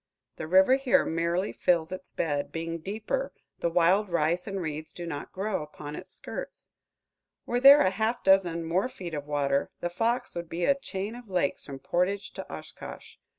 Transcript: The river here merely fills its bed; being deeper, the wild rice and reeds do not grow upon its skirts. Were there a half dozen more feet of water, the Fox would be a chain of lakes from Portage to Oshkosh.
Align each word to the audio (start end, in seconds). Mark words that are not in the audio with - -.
The 0.37 0.47
river 0.47 0.77
here 0.77 1.05
merely 1.05 1.51
fills 1.51 1.91
its 1.91 2.11
bed; 2.11 2.51
being 2.51 2.79
deeper, 2.79 3.31
the 3.59 3.69
wild 3.69 4.09
rice 4.09 4.47
and 4.47 4.59
reeds 4.59 4.93
do 4.93 5.05
not 5.05 5.31
grow 5.31 5.61
upon 5.61 5.95
its 5.95 6.11
skirts. 6.11 6.69
Were 7.45 7.59
there 7.59 7.81
a 7.81 7.91
half 7.91 8.23
dozen 8.23 8.65
more 8.65 8.89
feet 8.89 9.13
of 9.13 9.27
water, 9.27 9.69
the 9.79 9.91
Fox 9.91 10.33
would 10.33 10.49
be 10.49 10.65
a 10.65 10.73
chain 10.73 11.13
of 11.13 11.29
lakes 11.29 11.67
from 11.67 11.77
Portage 11.77 12.31
to 12.33 12.51
Oshkosh. 12.51 13.17